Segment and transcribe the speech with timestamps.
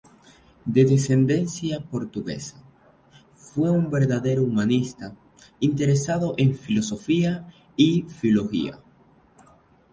[0.65, 2.55] De ascendencia portuguesa,
[3.35, 5.15] fue un verdadero humanista,
[5.59, 8.79] interesado en filosofía y filología.